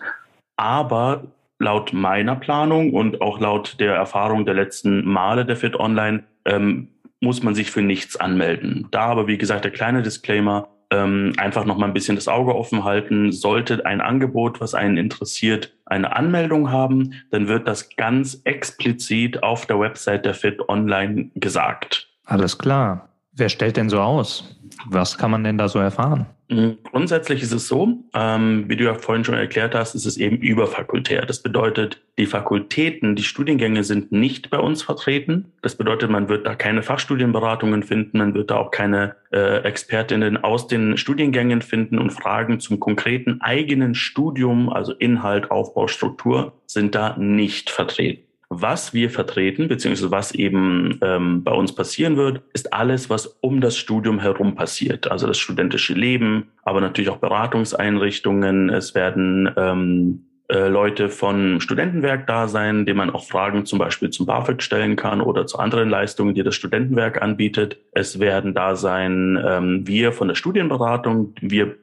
Aber 0.55 1.23
laut 1.59 1.93
meiner 1.93 2.35
Planung 2.35 2.93
und 2.93 3.21
auch 3.21 3.39
laut 3.39 3.79
der 3.79 3.93
Erfahrung 3.93 4.45
der 4.45 4.55
letzten 4.55 5.05
Male 5.05 5.45
der 5.45 5.57
Fit 5.57 5.75
Online 5.75 6.23
ähm, 6.45 6.87
muss 7.21 7.43
man 7.43 7.53
sich 7.53 7.69
für 7.69 7.81
nichts 7.81 8.15
anmelden. 8.15 8.87
Da 8.91 9.01
aber, 9.01 9.27
wie 9.27 9.37
gesagt, 9.37 9.65
der 9.65 9.71
kleine 9.71 10.01
Disclaimer, 10.01 10.69
ähm, 10.91 11.33
einfach 11.37 11.65
noch 11.65 11.77
mal 11.77 11.85
ein 11.85 11.93
bisschen 11.93 12.15
das 12.15 12.27
Auge 12.27 12.55
offen 12.55 12.83
halten. 12.83 13.31
Sollte 13.31 13.85
ein 13.85 14.01
Angebot, 14.01 14.59
was 14.59 14.73
einen 14.73 14.97
interessiert, 14.97 15.75
eine 15.85 16.15
Anmeldung 16.15 16.71
haben, 16.71 17.13
dann 17.31 17.47
wird 17.47 17.67
das 17.67 17.95
ganz 17.95 18.41
explizit 18.45 19.43
auf 19.43 19.65
der 19.65 19.79
Website 19.79 20.25
der 20.25 20.33
Fit 20.33 20.67
Online 20.67 21.29
gesagt. 21.35 22.07
Alles 22.25 22.57
klar. 22.57 23.09
Wer 23.33 23.49
stellt 23.49 23.77
denn 23.77 23.89
so 23.89 23.99
aus? 23.99 24.55
Was 24.85 25.17
kann 25.17 25.31
man 25.31 25.43
denn 25.43 25.57
da 25.57 25.67
so 25.67 25.79
erfahren? 25.79 26.25
Mhm. 26.49 26.79
Grundsätzlich 26.83 27.43
ist 27.43 27.51
es 27.51 27.67
so, 27.67 27.99
ähm, 28.15 28.65
wie 28.67 28.75
du 28.75 28.85
ja 28.85 28.95
vorhin 28.95 29.23
schon 29.23 29.35
erklärt 29.35 29.75
hast, 29.75 29.93
ist 29.93 30.05
es 30.05 30.17
eben 30.17 30.37
überfakultär. 30.37 31.25
Das 31.27 31.43
bedeutet, 31.43 32.01
die 32.17 32.25
Fakultäten, 32.25 33.15
die 33.15 33.23
Studiengänge 33.23 33.83
sind 33.83 34.11
nicht 34.11 34.49
bei 34.49 34.57
uns 34.57 34.81
vertreten. 34.81 35.53
Das 35.61 35.75
bedeutet, 35.75 36.09
man 36.09 36.27
wird 36.27 36.47
da 36.47 36.55
keine 36.55 36.81
Fachstudienberatungen 36.81 37.83
finden, 37.83 38.17
man 38.17 38.33
wird 38.33 38.49
da 38.49 38.57
auch 38.57 38.71
keine 38.71 39.15
äh, 39.31 39.61
Expertinnen 39.63 40.43
aus 40.43 40.67
den 40.67 40.97
Studiengängen 40.97 41.61
finden 41.61 41.99
und 41.99 42.09
Fragen 42.09 42.59
zum 42.59 42.79
konkreten 42.79 43.41
eigenen 43.41 43.93
Studium, 43.93 44.69
also 44.69 44.93
Inhalt, 44.93 45.51
Aufbau, 45.51 45.87
Struktur, 45.87 46.53
sind 46.65 46.95
da 46.95 47.15
nicht 47.17 47.69
vertreten. 47.69 48.28
Was 48.51 48.95
wir 48.95 49.11
vertreten, 49.11 49.67
beziehungsweise 49.67 50.09
was 50.09 50.33
eben 50.33 50.97
ähm, 51.03 51.43
bei 51.43 51.51
uns 51.51 51.73
passieren 51.75 52.17
wird, 52.17 52.41
ist 52.53 52.73
alles, 52.73 53.07
was 53.07 53.27
um 53.41 53.61
das 53.61 53.77
Studium 53.77 54.19
herum 54.19 54.55
passiert. 54.55 55.11
Also 55.11 55.27
das 55.27 55.37
studentische 55.37 55.93
Leben, 55.93 56.49
aber 56.63 56.81
natürlich 56.81 57.11
auch 57.11 57.17
Beratungseinrichtungen. 57.17 58.69
Es 58.71 58.95
werden 58.95 59.51
ähm, 59.55 60.25
äh, 60.51 60.67
Leute 60.67 61.09
von 61.09 61.61
Studentenwerk 61.61 62.25
da 62.25 62.47
sein, 62.47 62.87
denen 62.87 62.97
man 62.97 63.11
auch 63.11 63.23
Fragen 63.23 63.67
zum 63.67 63.77
Beispiel 63.77 64.09
zum 64.09 64.25
BAföG 64.25 64.63
stellen 64.63 64.95
kann 64.95 65.21
oder 65.21 65.45
zu 65.45 65.59
anderen 65.59 65.89
Leistungen, 65.89 66.33
die 66.33 66.41
das 66.41 66.55
Studentenwerk 66.55 67.21
anbietet. 67.21 67.77
Es 67.91 68.19
werden 68.19 68.55
da 68.55 68.75
sein 68.75 69.39
ähm, 69.45 69.87
wir 69.87 70.11
von 70.11 70.27
der 70.27 70.33
Studienberatung, 70.33 71.35
wir, 71.39 71.75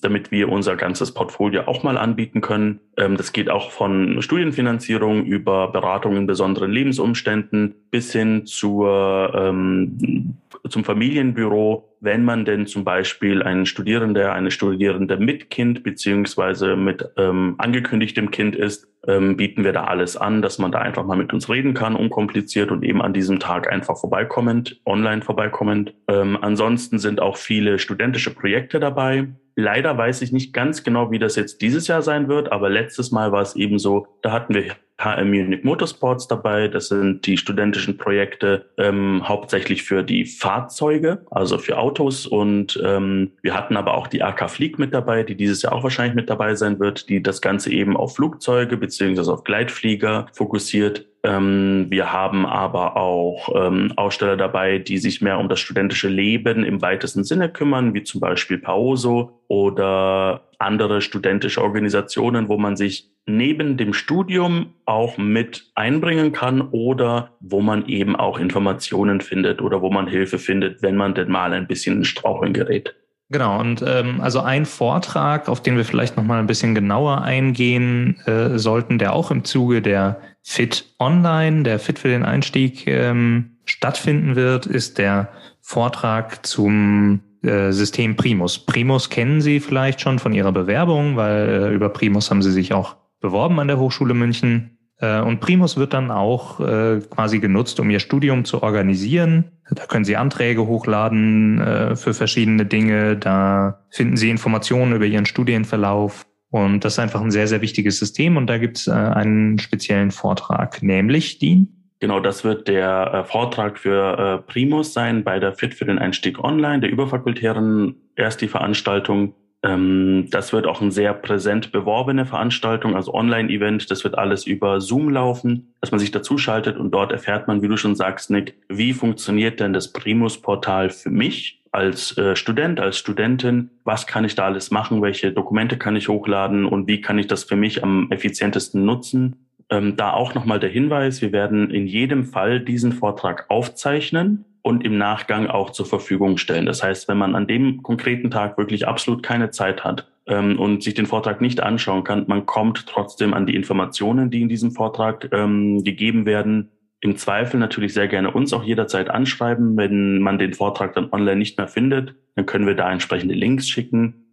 damit 0.00 0.30
wir 0.30 0.48
unser 0.48 0.76
ganzes 0.76 1.12
Portfolio 1.12 1.64
auch 1.66 1.82
mal 1.82 1.98
anbieten 1.98 2.40
können. 2.40 2.80
Ähm, 2.96 3.18
das 3.18 3.34
geht 3.34 3.50
auch 3.50 3.70
von 3.70 4.22
Studienfinanzierung 4.22 5.26
über 5.26 5.70
Beratung 5.70 6.16
in 6.16 6.26
besonderen 6.26 6.70
Lebensumständen 6.70 7.74
bis 7.90 8.10
hin 8.12 8.46
zur 8.46 9.32
ähm, 9.34 10.38
zum 10.68 10.84
Familienbüro, 10.84 11.96
wenn 12.00 12.24
man 12.24 12.44
denn 12.44 12.66
zum 12.66 12.84
Beispiel 12.84 13.42
ein 13.42 13.66
Studierender, 13.66 14.32
eine 14.32 14.50
Studierende 14.50 15.18
mit 15.18 15.50
Kind 15.50 15.82
beziehungsweise 15.82 16.76
mit 16.76 17.04
ähm, 17.16 17.54
angekündigtem 17.58 18.30
Kind 18.30 18.56
ist, 18.56 18.88
ähm, 19.06 19.36
bieten 19.36 19.64
wir 19.64 19.72
da 19.72 19.84
alles 19.84 20.16
an, 20.16 20.40
dass 20.40 20.58
man 20.58 20.72
da 20.72 20.78
einfach 20.78 21.04
mal 21.04 21.16
mit 21.16 21.32
uns 21.32 21.48
reden 21.50 21.74
kann, 21.74 21.94
unkompliziert 21.94 22.70
und 22.70 22.82
eben 22.82 23.02
an 23.02 23.12
diesem 23.12 23.40
Tag 23.40 23.70
einfach 23.70 23.98
vorbeikommend, 23.98 24.80
online 24.86 25.22
vorbeikommend. 25.22 25.94
Ähm, 26.08 26.38
ansonsten 26.40 26.98
sind 26.98 27.20
auch 27.20 27.36
viele 27.36 27.78
studentische 27.78 28.34
Projekte 28.34 28.80
dabei. 28.80 29.28
Leider 29.56 29.96
weiß 29.96 30.22
ich 30.22 30.32
nicht 30.32 30.52
ganz 30.52 30.82
genau, 30.82 31.10
wie 31.10 31.18
das 31.18 31.36
jetzt 31.36 31.60
dieses 31.60 31.86
Jahr 31.86 32.02
sein 32.02 32.28
wird, 32.28 32.50
aber 32.50 32.70
letztes 32.70 33.12
Mal 33.12 33.32
war 33.32 33.42
es 33.42 33.54
eben 33.54 33.78
so, 33.78 34.06
da 34.22 34.32
hatten 34.32 34.54
wir 34.54 34.64
HM 34.98 35.30
Munich 35.30 35.64
Motorsports 35.64 36.28
dabei. 36.28 36.68
Das 36.68 36.88
sind 36.88 37.26
die 37.26 37.36
studentischen 37.36 37.98
Projekte 37.98 38.66
ähm, 38.78 39.28
hauptsächlich 39.28 39.82
für 39.82 40.02
die 40.02 40.24
Fahrzeuge, 40.24 41.24
also 41.30 41.58
für 41.58 41.78
Autos. 41.78 42.26
Und 42.26 42.80
ähm, 42.84 43.32
wir 43.42 43.54
hatten 43.54 43.76
aber 43.76 43.94
auch 43.94 44.06
die 44.06 44.22
AK 44.22 44.48
Flieg 44.50 44.78
mit 44.78 44.94
dabei, 44.94 45.22
die 45.24 45.34
dieses 45.34 45.62
Jahr 45.62 45.72
auch 45.72 45.82
wahrscheinlich 45.82 46.14
mit 46.14 46.30
dabei 46.30 46.54
sein 46.54 46.78
wird, 46.78 47.08
die 47.08 47.22
das 47.22 47.40
Ganze 47.40 47.72
eben 47.72 47.96
auf 47.96 48.14
Flugzeuge 48.16 48.76
beziehungsweise 48.76 49.32
auf 49.32 49.44
Gleitflieger 49.44 50.26
fokussiert. 50.32 51.06
Ähm, 51.24 51.86
wir 51.88 52.12
haben 52.12 52.44
aber 52.46 52.96
auch 52.96 53.48
ähm, 53.56 53.92
Aussteller 53.96 54.36
dabei, 54.36 54.78
die 54.78 54.98
sich 54.98 55.22
mehr 55.22 55.38
um 55.38 55.48
das 55.48 55.58
studentische 55.58 56.08
Leben 56.08 56.64
im 56.64 56.82
weitesten 56.82 57.24
Sinne 57.24 57.48
kümmern, 57.48 57.94
wie 57.94 58.02
zum 58.04 58.20
Beispiel 58.20 58.58
Paoso 58.58 59.40
oder 59.48 60.48
andere 60.58 61.00
studentische 61.00 61.62
Organisationen, 61.62 62.48
wo 62.48 62.58
man 62.58 62.76
sich 62.76 63.13
neben 63.26 63.76
dem 63.76 63.94
Studium 63.94 64.74
auch 64.84 65.16
mit 65.16 65.70
einbringen 65.74 66.32
kann 66.32 66.60
oder 66.60 67.30
wo 67.40 67.60
man 67.60 67.86
eben 67.86 68.16
auch 68.16 68.38
Informationen 68.38 69.20
findet 69.20 69.62
oder 69.62 69.80
wo 69.80 69.90
man 69.90 70.06
Hilfe 70.06 70.38
findet, 70.38 70.82
wenn 70.82 70.96
man 70.96 71.14
denn 71.14 71.30
mal 71.30 71.52
ein 71.52 71.66
bisschen 71.66 71.98
in 71.98 72.04
Straucheln 72.04 72.52
gerät. 72.52 72.94
Genau, 73.30 73.58
und 73.58 73.82
ähm, 73.86 74.20
also 74.20 74.40
ein 74.40 74.66
Vortrag, 74.66 75.48
auf 75.48 75.62
den 75.62 75.76
wir 75.76 75.84
vielleicht 75.84 76.16
nochmal 76.16 76.38
ein 76.38 76.46
bisschen 76.46 76.74
genauer 76.74 77.22
eingehen 77.22 78.20
äh, 78.26 78.58
sollten, 78.58 78.98
der 78.98 79.14
auch 79.14 79.30
im 79.30 79.44
Zuge 79.44 79.80
der 79.80 80.20
Fit 80.42 80.84
Online, 80.98 81.62
der 81.62 81.78
Fit 81.78 81.98
für 81.98 82.08
den 82.08 82.22
Einstieg 82.22 82.86
ähm, 82.86 83.56
stattfinden 83.64 84.36
wird, 84.36 84.66
ist 84.66 84.98
der 84.98 85.30
Vortrag 85.62 86.44
zum 86.44 87.20
äh, 87.42 87.72
System 87.72 88.14
Primus. 88.16 88.58
Primus 88.58 89.08
kennen 89.08 89.40
Sie 89.40 89.58
vielleicht 89.58 90.02
schon 90.02 90.18
von 90.18 90.34
Ihrer 90.34 90.52
Bewerbung, 90.52 91.16
weil 91.16 91.48
äh, 91.48 91.74
über 91.74 91.88
Primus 91.88 92.30
haben 92.30 92.42
Sie 92.42 92.52
sich 92.52 92.74
auch 92.74 92.96
beworben 93.24 93.58
an 93.58 93.68
der 93.68 93.78
Hochschule 93.78 94.12
München. 94.12 94.76
Äh, 95.00 95.20
und 95.22 95.40
Primus 95.40 95.78
wird 95.78 95.94
dann 95.94 96.10
auch 96.10 96.60
äh, 96.60 97.00
quasi 97.08 97.40
genutzt, 97.40 97.80
um 97.80 97.88
Ihr 97.88 97.98
Studium 97.98 98.44
zu 98.44 98.62
organisieren. 98.62 99.50
Da 99.70 99.86
können 99.86 100.04
Sie 100.04 100.16
Anträge 100.16 100.66
hochladen 100.66 101.58
äh, 101.58 101.96
für 101.96 102.12
verschiedene 102.12 102.66
Dinge. 102.66 103.16
Da 103.16 103.80
finden 103.90 104.18
Sie 104.18 104.28
Informationen 104.28 104.92
über 104.92 105.06
Ihren 105.06 105.24
Studienverlauf. 105.24 106.26
Und 106.50 106.84
das 106.84 106.92
ist 106.92 106.98
einfach 106.98 107.22
ein 107.22 107.30
sehr, 107.30 107.48
sehr 107.48 107.62
wichtiges 107.62 107.98
System. 107.98 108.36
Und 108.36 108.46
da 108.46 108.58
gibt 108.58 108.76
es 108.76 108.88
einen 108.88 109.58
speziellen 109.58 110.10
Vortrag, 110.10 110.82
nämlich 110.82 111.38
die 111.38 111.66
Genau, 112.00 112.20
das 112.20 112.44
wird 112.44 112.68
der 112.68 113.24
Vortrag 113.26 113.78
für 113.78 114.44
Primus 114.46 114.92
sein 114.92 115.24
bei 115.24 115.38
der 115.38 115.54
Fit 115.54 115.74
für 115.74 115.86
den 115.86 115.98
Einstieg 115.98 116.38
Online, 116.38 116.80
der 116.80 116.90
überfakultären 116.90 117.96
erst 118.14 118.42
die 118.42 118.48
Veranstaltung 118.48 119.34
das 119.64 120.52
wird 120.52 120.66
auch 120.66 120.82
eine 120.82 120.92
sehr 120.92 121.14
präsent 121.14 121.72
beworbene 121.72 122.26
Veranstaltung, 122.26 122.94
also 122.94 123.14
Online-Event. 123.14 123.90
Das 123.90 124.04
wird 124.04 124.18
alles 124.18 124.46
über 124.46 124.82
Zoom 124.82 125.08
laufen, 125.08 125.72
dass 125.80 125.90
man 125.90 126.00
sich 126.00 126.10
dazuschaltet 126.10 126.76
und 126.76 126.90
dort 126.90 127.12
erfährt 127.12 127.48
man, 127.48 127.62
wie 127.62 127.68
du 127.68 127.78
schon 127.78 127.96
sagst, 127.96 128.30
Nick, 128.30 128.54
wie 128.68 128.92
funktioniert 128.92 129.60
denn 129.60 129.72
das 129.72 129.92
Primus-Portal 129.92 130.90
für 130.90 131.10
mich? 131.10 131.60
als 131.72 132.16
äh, 132.16 132.36
Student, 132.36 132.78
als 132.78 132.98
Studentin, 132.98 133.68
was 133.82 134.06
kann 134.06 134.24
ich 134.24 134.36
da 134.36 134.44
alles 134.44 134.70
machen, 134.70 135.02
welche 135.02 135.32
Dokumente 135.32 135.76
kann 135.76 135.96
ich 135.96 136.08
hochladen 136.08 136.66
und 136.66 136.86
wie 136.86 137.00
kann 137.00 137.18
ich 137.18 137.26
das 137.26 137.42
für 137.42 137.56
mich 137.56 137.82
am 137.82 138.12
effizientesten 138.12 138.84
nutzen. 138.84 139.48
Ähm, 139.70 139.96
da 139.96 140.12
auch 140.12 140.34
nochmal 140.34 140.60
der 140.60 140.70
Hinweis, 140.70 141.20
wir 141.20 141.32
werden 141.32 141.72
in 141.72 141.88
jedem 141.88 142.26
Fall 142.26 142.60
diesen 142.60 142.92
Vortrag 142.92 143.46
aufzeichnen 143.48 144.44
und 144.64 144.82
im 144.82 144.96
Nachgang 144.96 145.46
auch 145.46 145.70
zur 145.70 145.84
Verfügung 145.84 146.38
stellen. 146.38 146.64
Das 146.64 146.82
heißt, 146.82 147.06
wenn 147.06 147.18
man 147.18 147.34
an 147.34 147.46
dem 147.46 147.82
konkreten 147.82 148.30
Tag 148.30 148.56
wirklich 148.56 148.88
absolut 148.88 149.22
keine 149.22 149.50
Zeit 149.50 149.84
hat 149.84 150.10
ähm, 150.26 150.58
und 150.58 150.82
sich 150.82 150.94
den 150.94 151.04
Vortrag 151.04 151.42
nicht 151.42 151.62
anschauen 151.62 152.02
kann, 152.02 152.24
man 152.28 152.46
kommt 152.46 152.86
trotzdem 152.86 153.34
an 153.34 153.44
die 153.44 153.56
Informationen, 153.56 154.30
die 154.30 154.40
in 154.40 154.48
diesem 154.48 154.72
Vortrag 154.72 155.28
ähm, 155.32 155.84
gegeben 155.84 156.24
werden. 156.24 156.70
Im 157.00 157.16
Zweifel 157.18 157.60
natürlich 157.60 157.92
sehr 157.92 158.08
gerne 158.08 158.30
uns 158.30 158.54
auch 158.54 158.64
jederzeit 158.64 159.10
anschreiben. 159.10 159.76
Wenn 159.76 160.20
man 160.20 160.38
den 160.38 160.54
Vortrag 160.54 160.94
dann 160.94 161.12
online 161.12 161.36
nicht 161.36 161.58
mehr 161.58 161.68
findet, 161.68 162.14
dann 162.34 162.46
können 162.46 162.66
wir 162.66 162.74
da 162.74 162.90
entsprechende 162.90 163.34
Links 163.34 163.68
schicken 163.68 164.23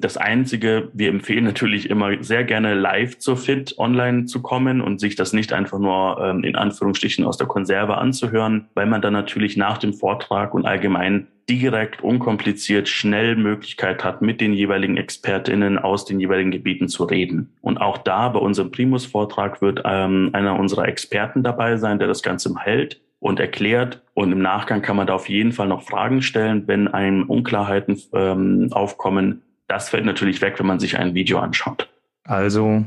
das 0.00 0.16
Einzige, 0.16 0.88
wir 0.94 1.10
empfehlen 1.10 1.44
natürlich 1.44 1.90
immer 1.90 2.22
sehr 2.22 2.44
gerne 2.44 2.74
live 2.74 3.18
zur 3.18 3.36
Fit 3.36 3.74
online 3.78 4.24
zu 4.24 4.40
kommen 4.40 4.80
und 4.80 5.00
sich 5.00 5.16
das 5.16 5.32
nicht 5.32 5.52
einfach 5.52 5.78
nur 5.78 6.18
ähm, 6.22 6.44
in 6.44 6.56
Anführungsstrichen 6.56 7.24
aus 7.24 7.36
der 7.36 7.46
Konserve 7.46 7.98
anzuhören, 7.98 8.68
weil 8.74 8.86
man 8.86 9.02
dann 9.02 9.12
natürlich 9.12 9.56
nach 9.56 9.76
dem 9.78 9.92
Vortrag 9.92 10.54
und 10.54 10.64
allgemein 10.64 11.26
direkt, 11.50 12.02
unkompliziert, 12.02 12.88
schnell 12.88 13.36
Möglichkeit 13.36 14.04
hat, 14.04 14.22
mit 14.22 14.40
den 14.40 14.52
jeweiligen 14.52 14.96
ExpertInnen 14.96 15.78
aus 15.78 16.04
den 16.04 16.20
jeweiligen 16.20 16.52
Gebieten 16.52 16.88
zu 16.88 17.04
reden. 17.04 17.52
Und 17.60 17.78
auch 17.78 17.98
da 17.98 18.28
bei 18.28 18.38
unserem 18.38 18.70
Primus-Vortrag 18.70 19.60
wird 19.60 19.82
ähm, 19.84 20.30
einer 20.32 20.58
unserer 20.58 20.86
Experten 20.86 21.42
dabei 21.42 21.76
sein, 21.76 21.98
der 21.98 22.08
das 22.08 22.22
Ganze 22.22 22.54
hält 22.56 23.00
und 23.18 23.40
erklärt. 23.40 24.02
Und 24.14 24.32
im 24.32 24.40
Nachgang 24.40 24.80
kann 24.80 24.96
man 24.96 25.06
da 25.06 25.14
auf 25.14 25.28
jeden 25.28 25.52
Fall 25.52 25.68
noch 25.68 25.82
Fragen 25.82 26.22
stellen, 26.22 26.66
wenn 26.66 26.88
einem 26.88 27.24
Unklarheiten 27.24 28.00
ähm, 28.14 28.68
aufkommen. 28.70 29.42
Das 29.70 29.88
fällt 29.88 30.04
natürlich 30.04 30.42
weg, 30.42 30.58
wenn 30.58 30.66
man 30.66 30.80
sich 30.80 30.98
ein 30.98 31.14
Video 31.14 31.38
anschaut. 31.38 31.88
Also 32.24 32.84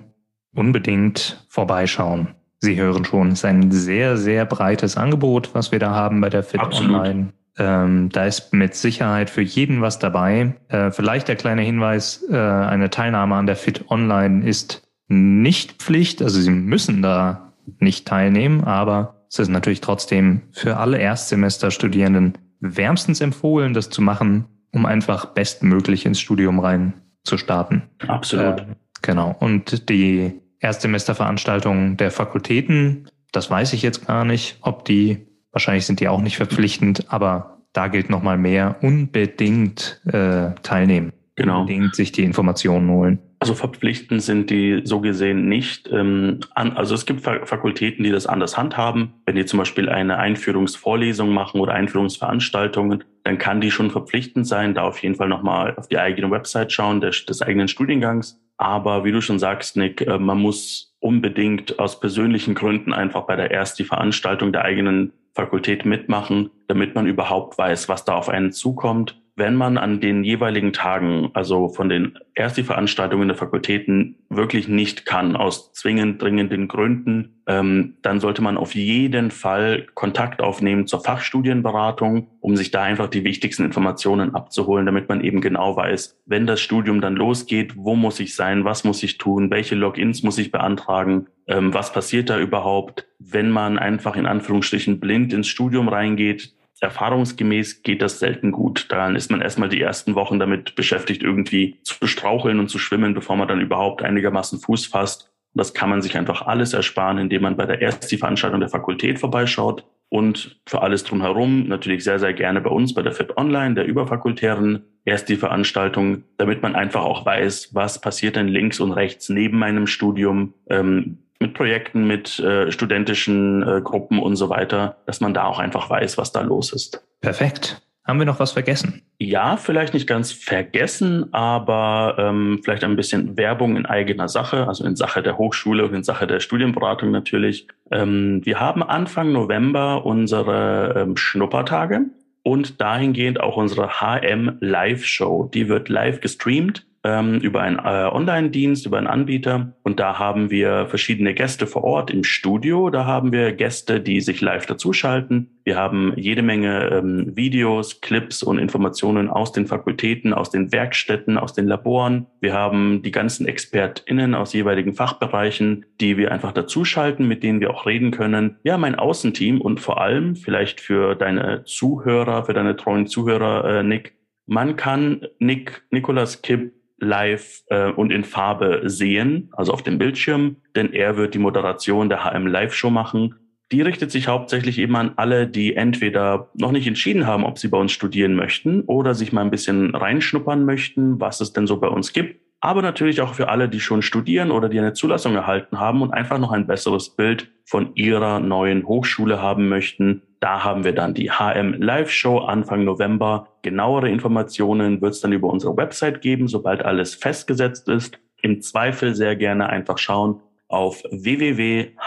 unbedingt 0.54 1.46
vorbeischauen. 1.48 2.36
Sie 2.60 2.75
hören 2.75 3.06
schon, 3.06 3.30
es 3.30 3.36
ist 3.36 3.46
ein 3.46 3.72
sehr, 3.72 4.18
sehr 4.18 4.46
breites 4.46 4.98
Angebot, 4.98 5.56
was 5.56 5.72
wir 5.72 5.80
da 5.80 5.92
haben 5.92 6.20
bei 6.20 6.30
der 6.30 6.44
Fit 6.44 6.60
Absolut. 6.60 7.00
Online. 7.00 7.34
Ähm, 7.58 8.10
da 8.10 8.25
ist 8.25 8.54
mit 8.54 8.75
Sicherheit 8.75 9.30
für 9.30 9.42
jeden 9.42 9.82
was 9.82 9.98
dabei. 9.98 10.56
Äh, 10.68 10.92
vielleicht 10.92 11.30
der 11.30 11.38
kleine 11.38 11.62
Hinweis, 11.62 12.22
äh, 12.30 12.36
eine 12.36 12.90
Teilnahme 12.90 13.36
an 13.36 13.46
der 13.46 13.56
Fit 13.56 13.90
Online 13.90 14.46
ist 14.46 14.86
nicht 15.08 15.82
Pflicht, 15.82 16.22
also 16.22 16.42
Sie 16.42 16.52
müssen 16.52 17.02
da 17.02 17.54
nicht 17.80 18.06
teilnehmen, 18.06 18.66
aber 18.66 19.25
es 19.30 19.40
ist 19.40 19.48
natürlich 19.48 19.80
trotzdem 19.80 20.42
für 20.52 20.75
alle 20.75 20.98
Erstsemesterstudierenden 20.98 22.38
wärmstens 22.60 23.22
empfohlen, 23.22 23.74
das 23.74 23.90
zu 23.90 24.02
machen, 24.02 24.48
um 24.74 24.86
einfach 24.86 25.27
bestmöglich 25.27 26.06
ins 26.06 26.20
Studium 26.20 26.60
rein 26.60 26.94
zu 27.24 27.38
starten. 27.38 27.84
Absolut. 28.08 28.62
Äh, 28.62 28.65
genau. 29.01 29.36
Und 29.39 29.89
die 29.89 30.34
Erstsemesterveranstaltungen 30.60 31.98
der 31.98 32.12
Fakultäten, 32.12 33.08
das 33.32 33.50
weiß 33.50 33.74
ich 33.74 33.82
jetzt 33.82 34.06
gar 34.08 34.25
nicht, 34.25 34.58
ob 34.62 34.86
die, 34.86 35.27
wahrscheinlich 35.51 35.86
sind 35.86 36.00
die 36.00 36.08
auch 36.08 36.22
nicht 36.22 36.38
verpflichtend, 36.38 37.06
aber 37.12 37.62
da 37.74 37.88
gilt 37.88 38.10
nochmal 38.10 38.38
mehr, 38.38 38.77
unbedingt 38.82 40.01
äh, 40.06 40.51
teilnehmen. 40.62 41.13
Genau. 41.36 41.62
Unbedingt 41.62 41.96
sich 41.96 42.12
die 42.12 42.24
Informationen 42.24 42.89
holen. 42.89 43.20
Also 43.44 43.56
verpflichtend 43.56 44.22
sind 44.22 44.50
die 44.50 44.84
so 44.86 45.02
gesehen 45.02 45.50
nicht. 45.50 45.90
Ähm, 45.92 46.40
an, 46.56 46.78
also 46.78 46.96
es 46.96 47.06
gibt 47.06 47.20
Fakultäten, 47.20 48.06
die 48.06 48.10
das 48.10 48.26
anders 48.26 48.58
handhaben. 48.58 49.16
Wenn 49.26 49.36
die 49.36 49.46
zum 49.46 49.60
Beispiel 49.60 49.90
eine 49.90 50.18
Einführungsvorlesung 50.18 51.34
machen 51.34 51.60
oder 51.60 51.74
Einführungsveranstaltungen, 51.74 53.04
dann 53.26 53.38
kann 53.38 53.60
die 53.60 53.70
schon 53.70 53.92
verpflichtend 53.92 54.48
sein. 54.48 54.74
Da 54.74 54.84
auf 54.84 55.04
jeden 55.04 55.16
Fall 55.16 55.28
nochmal 55.28 55.76
auf 55.76 55.90
die 55.90 55.98
eigene 55.98 56.32
Website 56.32 56.72
schauen 56.72 57.02
des, 57.02 57.26
des 57.26 57.42
eigenen 57.42 57.68
Studiengangs. 57.68 58.40
Aber 58.56 59.04
wie 59.04 59.12
du 59.12 59.20
schon 59.20 59.40
sagst, 59.40 59.76
Nick, 59.76 60.00
äh, 60.08 60.18
man 60.18 60.40
muss 60.40 60.96
unbedingt 61.02 61.80
aus 61.80 62.00
persönlichen 62.00 62.56
Gründen 62.56 62.94
einfach 62.94 63.24
bei 63.24 63.36
der 63.36 63.52
erst 63.52 63.78
die 63.78 63.84
Veranstaltung 63.84 64.54
der 64.54 64.64
eigenen 64.64 65.12
Fakultät 65.34 65.84
mitmachen, 65.84 66.50
damit 66.70 66.96
man 66.96 67.08
überhaupt 67.08 67.58
weiß, 67.58 67.90
was 67.90 68.06
da 68.06 68.16
auf 68.16 68.30
einen 68.30 68.54
zukommt 68.54 69.22
wenn 69.36 69.56
man 69.56 69.78
an 69.78 70.00
den 70.00 70.24
jeweiligen 70.24 70.74
Tagen, 70.74 71.32
also 71.34 71.70
von 71.70 71.90
den 71.90 72.20
Ersti-Veranstaltungen 72.36 73.28
der 73.28 73.38
Fakultäten 73.38 74.16
wirklich 74.30 74.68
nicht 74.68 75.06
kann, 75.06 75.36
aus 75.36 75.74
zwingend 75.74 76.22
dringenden 76.22 76.68
Gründen, 76.68 77.42
ähm, 77.48 77.96
dann 78.04 78.20
sollte 78.20 78.44
man 78.44 78.58
auf 78.58 78.75
jeden 78.75 79.32
Fall 79.32 79.88
Kontakt 79.96 80.42
aufnehmen 80.42 80.86
zur 80.86 81.04
Fachstudienberatung, 81.04 82.28
um 82.42 82.56
sich 82.56 82.70
da 82.70 82.84
einfach 82.84 83.08
die 83.08 83.24
wichtigsten 83.24 83.66
Informationen 83.66 84.36
abzuholen, 84.36 84.86
damit 84.86 85.10
man 85.10 85.22
eben 85.22 85.42
genau 85.42 85.75
weiß, 85.75 86.20
wenn 86.25 86.46
das 86.46 86.62
Studium 86.62 87.02
dann 87.02 87.16
losgeht, 87.16 87.74
wo 87.75 87.96
muss 87.96 88.20
ich 88.20 88.36
sein, 88.36 88.66
was 88.66 88.84
muss 88.84 89.02
ich 89.02 89.18
tun, 89.18 89.50
welche 89.50 89.75
Logins 89.75 90.22
muss 90.22 90.38
ich 90.38 90.52
beantragen, 90.52 91.28
ähm, 91.48 91.74
was 91.74 91.92
passiert 91.92 92.30
da 92.30 92.40
überhaupt, 92.40 93.08
wenn 93.18 93.50
man 93.50 93.80
einfach 93.80 94.16
in 94.16 94.28
Anführungsstrichen 94.28 95.00
blind 95.00 95.34
ins 95.34 95.48
Studium 95.48 95.90
reingeht, 95.90 96.54
erfahrungsgemäß 96.80 97.84
geht 97.84 98.01
das 98.01 98.20
selten 98.20 98.51
gut. 98.51 98.88
Dann 98.89 99.15
ist 99.15 99.32
man 99.32 99.42
erstmal 99.42 99.70
die 99.70 99.82
ersten 99.82 100.15
Wochen 100.15 100.39
damit 100.39 100.75
beschäftigt, 100.75 101.24
irgendwie 101.24 101.80
zu 101.84 102.08
straucheln 102.08 102.60
und 102.60 102.70
zu 102.70 102.80
schwimmen, 102.80 103.13
bevor 103.13 103.36
man 103.36 103.48
dann 103.48 103.62
überhaupt 103.62 104.03
einigermaßen 104.03 104.60
Fuß 104.60 104.88
fasst. 104.88 105.32
Und 105.53 105.60
das 105.60 105.74
kann 105.74 105.89
man 105.89 106.01
sich 106.01 106.18
einfach 106.18 106.44
alles 106.44 106.74
ersparen, 106.74 107.18
indem 107.18 107.44
man 107.44 107.58
bei 107.58 107.65
der 107.65 107.82
ersten 107.82 108.18
Veranstaltung 108.18 108.60
der 108.60 108.70
Fakultät 108.70 109.20
vorbeischaut 109.20 109.86
und 110.13 110.62
für 110.68 110.84
alles 110.84 111.03
drumherum 111.03 111.68
natürlich 111.68 112.03
sehr, 112.03 112.20
sehr 112.20 112.34
gerne 112.34 112.62
bei 112.62 112.70
uns 112.70 112.94
bei 112.94 113.01
der 113.01 113.13
FIT 113.13 113.36
Online, 113.36 113.74
der 113.74 113.86
überfakultären 113.86 114.84
erst 115.06 115.27
die 115.27 115.38
Veranstaltung, 115.38 116.24
damit 116.38 116.62
man 116.62 116.75
einfach 116.75 117.03
auch 117.03 117.25
weiß, 117.25 117.74
was 117.74 118.00
passiert 118.00 118.36
denn 118.36 118.48
links 118.48 118.80
und 118.80 118.92
rechts 118.92 119.30
neben 119.30 119.58
meinem 119.58 119.88
Studium, 119.88 120.53
ähm, 120.70 121.18
mit 121.44 121.54
Projekten, 121.54 122.08
mit 122.08 122.40
äh, 122.40 122.72
studentischen 122.72 123.62
äh, 123.62 123.82
Gruppen 123.82 124.20
und 124.20 124.36
so 124.36 124.50
weiter, 124.50 124.98
dass 125.06 125.22
man 125.22 125.36
da 125.36 125.46
auch 125.46 125.60
einfach 125.60 125.90
weiß, 125.90 126.18
was 126.18 126.32
da 126.32 126.42
los 126.42 126.74
ist. 126.74 127.06
Perfekt. 127.22 127.82
Haben 128.06 128.20
wir 128.20 128.26
noch 128.26 128.40
was 128.40 128.52
vergessen? 128.52 129.04
Ja, 129.18 129.56
vielleicht 129.56 129.94
nicht 129.94 130.08
ganz 130.08 130.34
vergessen, 130.34 131.34
aber 131.34 132.16
ähm, 132.18 132.60
vielleicht 132.62 132.84
ein 132.84 132.98
bisschen 132.98 133.38
Werbung 133.38 133.78
in 133.78 133.86
eigener 133.86 134.28
Sache, 134.28 134.68
also 134.68 134.84
in 134.86 134.98
Sache 134.98 135.24
der 135.24 135.38
Hochschule 135.38 135.86
und 135.86 135.94
in 135.94 136.04
Sache 136.04 136.28
der 136.28 136.42
Studienberatung 136.42 137.12
natürlich. 137.12 137.68
Ähm, 137.92 138.42
wir 138.44 138.60
haben 138.60 138.84
Anfang 138.84 139.32
November 139.32 140.06
unsere 140.06 140.96
ähm, 140.98 141.16
Schnuppertage 141.16 142.02
und 142.44 142.82
dahingehend 142.82 143.40
auch 143.40 143.56
unsere 143.56 144.02
HM 144.02 144.58
Live 144.60 145.06
Show. 145.06 145.50
Die 145.54 145.70
wird 145.70 145.88
live 145.88 146.20
gestreamt 146.20 146.86
ähm, 147.04 147.40
über 147.40 147.62
einen 147.62 147.80
äh, 147.80 148.10
Online-Dienst, 148.12 148.86
über 148.86 148.98
einen 148.98 149.08
Anbieter. 149.08 149.74
Und 149.84 150.00
da 150.00 150.20
haben 150.20 150.50
wir 150.50 150.88
verschiedene 150.88 151.34
Gäste 151.34 151.68
vor 151.68 151.84
Ort 151.84 152.12
im 152.12 152.24
Studio. 152.24 152.90
Da 152.90 153.06
haben 153.06 153.32
wir 153.32 153.54
Gäste, 153.54 154.00
die 154.00 154.22
sich 154.22 154.40
live 154.42 154.66
dazuschalten. 154.66 155.60
Wir 155.66 155.78
haben 155.78 156.14
jede 156.16 156.42
Menge 156.42 156.90
ähm, 156.90 157.36
Videos, 157.36 158.02
Clips 158.02 158.42
und 158.44 158.58
Informationen 158.58 159.30
aus 159.30 159.52
den 159.52 159.68
Fakultäten, 159.68 160.34
aus 160.34 160.50
den 160.50 160.72
Werkstätten, 160.72 161.38
aus 161.38 161.54
den 161.54 161.68
Laboren. 161.68 162.28
Wir 162.40 162.54
haben 162.54 163.02
die 163.02 163.12
ganzen 163.12 163.48
ExpertInnen 163.48 164.34
aus 164.34 164.54
jeweiligen 164.54 164.94
Fachbereichen, 164.94 165.86
die 166.00 166.18
wir 166.18 166.32
einfach 166.32 166.54
dazuschalten, 166.54 167.28
mit 167.28 167.44
denen 167.44 167.60
wir 167.60 167.72
auch 167.72 167.86
reden 167.86 168.12
können. 168.12 168.58
Ja, 168.64 168.78
mein 168.78 168.96
Außenteam 168.96 169.60
und 169.62 169.80
vor 169.80 170.02
allem 170.02 170.36
vielleicht 170.36 170.80
für 170.80 171.16
deine 171.16 171.64
Zuhörer, 171.66 172.46
für 172.46 172.54
deine 172.54 172.76
treuen 172.76 173.08
Zuhörer, 173.08 173.80
äh, 173.80 173.84
Nick, 173.84 174.18
man 174.46 174.76
kann 174.76 175.26
Nick, 175.40 175.84
Nicolas 175.90 176.42
Kipp 176.42 176.74
live 177.04 177.64
äh, 177.68 177.92
und 177.92 178.12
in 178.12 178.24
Farbe 178.24 178.82
sehen, 178.86 179.50
also 179.54 179.72
auf 179.74 179.84
dem 179.84 179.98
Bildschirm, 179.98 180.58
denn 180.76 180.94
er 180.94 181.18
wird 181.18 181.34
die 181.34 181.40
Moderation 181.40 182.10
der 182.10 182.24
HM 182.24 182.48
Live 182.48 182.74
Show 182.74 182.90
machen. 182.90 183.36
Die 183.72 183.82
richtet 183.82 184.12
sich 184.12 184.28
hauptsächlich 184.28 184.78
eben 184.78 184.96
an 184.96 185.14
alle, 185.16 185.48
die 185.48 185.76
entweder 185.76 186.50
noch 186.54 186.72
nicht 186.72 186.88
entschieden 186.88 187.26
haben, 187.26 187.44
ob 187.44 187.58
sie 187.58 187.70
bei 187.70 187.78
uns 187.78 187.92
studieren 187.92 188.36
möchten 188.36 188.82
oder 188.82 189.16
sich 189.16 189.34
mal 189.34 189.42
ein 189.42 189.52
bisschen 189.52 189.96
reinschnuppern 189.96 190.66
möchten, 190.66 191.20
was 191.20 191.42
es 191.42 191.54
denn 191.54 191.68
so 191.68 191.80
bei 191.80 191.88
uns 191.88 192.14
gibt 192.14 192.40
aber 192.63 192.82
natürlich 192.82 193.20
auch 193.20 193.34
für 193.34 193.50
alle, 193.50 193.67
die 193.67 193.82
schon 193.82 194.01
studieren 194.01 194.50
oder 194.50 194.70
die 194.70 194.79
eine 194.79 194.93
Zulassung 194.93 195.36
erhalten 195.36 195.82
haben 195.82 196.01
und 196.01 196.13
einfach 196.13 196.39
noch 196.39 196.53
ein 196.53 196.65
besseres 196.65 197.10
Bild 197.10 197.51
von 197.65 197.93
ihrer 197.96 198.39
neuen 198.39 198.88
Hochschule 198.88 199.41
haben 199.41 199.67
möchten. 199.67 200.22
Da 200.39 200.63
haben 200.63 200.86
wir 200.86 200.93
dann 200.96 201.13
die 201.13 201.29
HM 201.29 201.74
Live 201.82 202.10
Show 202.10 202.38
Anfang 202.38 202.86
November. 202.86 203.50
Genauere 203.63 204.10
Informationen 204.10 205.01
wird 205.01 205.12
es 205.13 205.20
dann 205.20 205.34
über 205.34 205.50
unsere 205.50 205.75
Website 205.75 206.22
geben, 206.22 206.48
sobald 206.48 206.86
alles 206.86 207.15
festgesetzt 207.15 207.89
ist. 207.89 208.17
Im 208.41 208.62
Zweifel 208.62 209.13
sehr 209.13 209.36
gerne 209.36 209.67
einfach 209.67 209.98
schauen 209.98 210.39
auf 210.70 211.03
www.hm.edu 211.12 211.98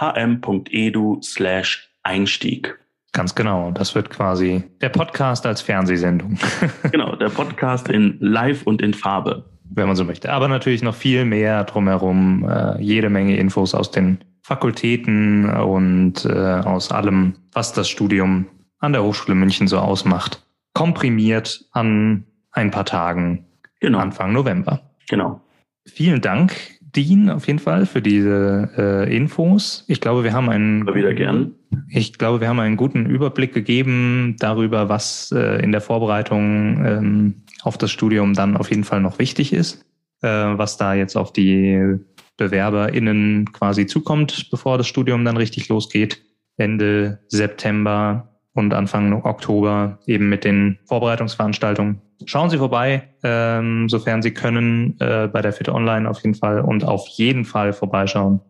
slash 1.23 1.91
Einstieg. 2.03 2.79
Ganz 3.13 3.35
genau. 3.35 3.73
Das 3.73 3.95
wird 3.95 4.09
quasi 4.09 4.65
der 4.81 4.89
Podcast 4.89 5.45
als 5.45 5.61
Fernsehsendung. 5.61 6.39
genau, 6.91 7.15
der 7.15 7.29
Podcast 7.29 7.91
in 7.91 8.17
Live 8.21 8.63
und 8.63 8.81
in 8.81 8.95
Farbe 8.95 9.45
wenn 9.71 9.87
man 9.87 9.97
so 9.97 10.05
möchte. 10.05 10.33
Aber 10.33 10.49
natürlich 10.49 10.83
noch 10.83 10.95
viel 10.95 11.25
mehr 11.25 11.65
drumherum, 11.65 12.49
äh, 12.49 12.81
jede 12.83 13.11
Menge 13.11 13.37
Infos 13.37 13.75
aus 13.75 13.91
den 13.91 14.19
Fakultäten 14.43 15.51
und 15.51 16.25
äh, 16.25 16.31
aus 16.31 16.93
allem, 16.93 17.35
was 17.53 17.73
das 17.73 17.89
Studium 17.89 18.47
an 18.79 18.93
der 18.93 19.03
Hochschule 19.03 19.35
München 19.35 19.67
so 19.67 19.79
ausmacht. 19.79 20.43
Komprimiert 20.73 21.65
an 21.73 22.25
ein 22.53 22.71
paar 22.71 22.85
Tagen 22.85 23.47
genau. 23.81 23.99
Anfang 23.99 24.33
November. 24.33 24.81
Genau. 25.09 25.41
Vielen 25.85 26.21
Dank, 26.21 26.53
Dean, 26.81 27.31
auf 27.31 27.47
jeden 27.47 27.59
Fall 27.59 27.87
für 27.87 28.01
diese 28.01 28.71
äh, 28.77 29.17
Infos. 29.17 29.85
Ich 29.87 30.01
glaube, 30.01 30.25
wir 30.25 30.33
haben 30.33 30.49
einen. 30.49 30.87
Wieder 30.95 31.15
gern. 31.15 31.55
Ich 31.89 32.17
glaube, 32.17 32.41
wir 32.41 32.49
haben 32.49 32.59
einen 32.59 32.77
guten 32.77 33.07
Überblick 33.07 33.53
gegeben 33.53 34.37
darüber, 34.39 34.89
was 34.89 35.33
äh, 35.33 35.63
in 35.63 35.73
der 35.73 35.81
Vorbereitung 35.81 36.85
ähm, 36.85 37.35
auf 37.67 37.77
das 37.77 37.91
Studium 37.91 38.35
dann 38.35 38.57
auf 38.57 38.71
jeden 38.71 38.85
Fall 38.85 39.01
noch 39.01 39.19
wichtig 39.19 39.53
ist, 39.53 39.85
äh, 40.23 40.29
was 40.29 40.77
da 40.77 40.95
jetzt 40.95 41.17
auf 41.17 41.33
die 41.33 41.97
BewerberInnen 42.37 43.53
quasi 43.53 43.87
zukommt, 43.87 44.51
bevor 44.51 44.79
das 44.79 44.87
Studium 44.87 45.25
dann 45.25 45.37
richtig 45.37 45.69
losgeht. 45.69 46.23
Ende 46.57 47.21
September 47.29 48.37
und 48.55 48.73
Anfang 48.73 49.25
Oktober 49.25 49.99
eben 50.07 50.29
mit 50.29 50.45
den 50.45 50.79
Vorbereitungsveranstaltungen. 50.87 52.01
Schauen 52.25 52.49
Sie 52.49 52.57
vorbei, 52.57 53.09
ähm, 53.23 53.89
sofern 53.89 54.23
Sie 54.23 54.31
können, 54.31 54.99
äh, 55.01 55.29
bei 55.31 55.43
der 55.43 55.53
Fit 55.53 55.69
Online 55.69 56.09
auf 56.09 56.23
jeden 56.23 56.35
Fall 56.35 56.61
und 56.61 56.85
auf 56.85 57.07
jeden 57.09 57.45
Fall 57.45 57.75
vorbeischauen 57.75 58.41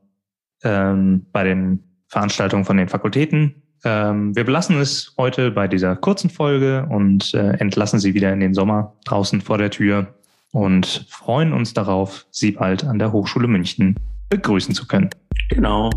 ähm, 0.63 1.27
bei 1.33 1.43
den 1.43 1.83
Veranstaltungen 2.09 2.65
von 2.65 2.77
den 2.77 2.89
Fakultäten. 2.89 3.63
Ähm, 3.85 4.35
wir 4.35 4.45
belassen 4.45 4.81
es 4.81 5.15
heute 5.17 5.51
bei 5.51 5.69
dieser 5.69 5.97
kurzen 5.97 6.31
Folge 6.31 6.87
und 6.91 7.35
äh, 7.35 7.53
entlassen 7.59 7.99
Sie 7.99 8.15
wieder 8.15 8.33
in 8.33 8.41
den 8.41 8.55
Sommer 8.55 8.95
draußen 9.05 9.41
vor 9.41 9.59
der 9.59 9.71
Tür 9.71 10.15
und 10.53 11.07
freuen 11.09 11.53
uns 11.53 11.75
darauf, 11.75 12.27
Sie 12.31 12.53
bald 12.53 12.85
an 12.85 12.99
der 12.99 13.12
Hochschule 13.12 13.49
München 13.49 13.97
begrüßen 14.31 14.75
zu 14.75 14.87
können. 14.87 15.11
Genau. 15.51 15.91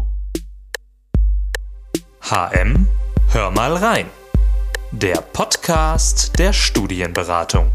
HM, 2.22 2.88
hör 3.32 3.52
mal 3.52 3.74
rein. 3.74 4.06
Der 4.92 5.22
Podcast 5.22 6.38
der 6.38 6.52
Studienberatung. 6.52 7.72